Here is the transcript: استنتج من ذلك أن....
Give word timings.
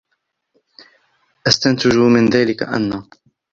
استنتج 1.47 1.95
من 1.97 2.25
ذلك 2.29 2.63
أن.... 2.63 3.03